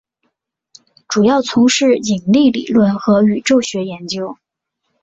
[1.07, 4.35] 主要从事引力理论和宇宙学研究。